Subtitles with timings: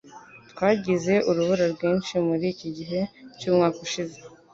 [0.51, 2.99] Twagize urubura rwinshi muriki gihe
[3.39, 4.17] cyumwaka ushize.